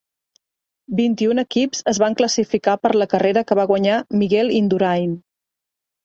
Vint-i-un 0.99 1.41
equips 1.41 1.81
es 1.91 1.99
van 2.03 2.15
classificar 2.21 2.73
per 2.85 2.91
la 3.01 3.07
carrera 3.11 3.43
que 3.51 3.57
va 3.59 3.65
guanyar 3.73 3.99
Miguel 4.23 4.49
Indurain. 4.61 5.13